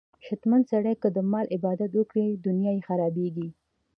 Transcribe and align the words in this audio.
شتمن 0.25 0.61
سړی 0.71 0.95
که 1.01 1.07
د 1.11 1.17
مال 1.31 1.45
عبادت 1.55 1.91
وکړي، 1.95 2.27
دنیا 2.45 2.71
یې 2.77 2.85
خرابېږي. 2.87 3.47